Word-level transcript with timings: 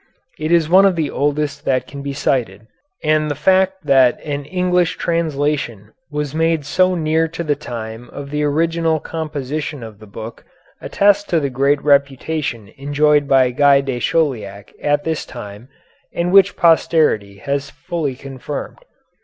It 0.39 0.51
is 0.51 0.67
one 0.67 0.87
of 0.87 0.95
the 0.95 1.11
oldest 1.11 1.63
that 1.65 1.85
can 1.85 2.01
be 2.01 2.11
cited, 2.11 2.65
and 3.03 3.29
the 3.29 3.35
fact 3.35 3.85
that 3.85 4.19
an 4.25 4.45
English 4.45 4.97
translation 4.97 5.91
was 6.09 6.33
made 6.33 6.65
so 6.65 6.95
near 6.95 7.27
to 7.27 7.43
the 7.43 7.55
time 7.55 8.09
of 8.09 8.31
the 8.31 8.43
original 8.43 8.99
composition 8.99 9.83
of 9.83 9.99
the 9.99 10.07
book 10.07 10.43
attests 10.81 11.29
the 11.29 11.51
great 11.51 11.83
reputation 11.83 12.73
enjoyed 12.79 13.27
by 13.27 13.51
Guy 13.51 13.81
de 13.81 13.99
Chauliac 13.99 14.73
at 14.81 15.03
this 15.03 15.23
time, 15.23 15.69
and 16.11 16.31
which 16.31 16.57
posterity 16.57 17.37
has 17.37 17.69
fully 17.69 18.15
confirmed." 18.15 18.79